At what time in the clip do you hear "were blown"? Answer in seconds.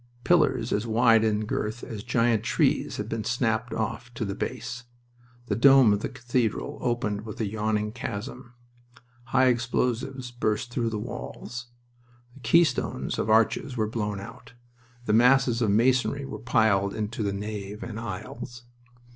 13.77-14.19